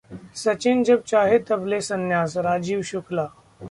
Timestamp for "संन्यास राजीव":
1.81-2.81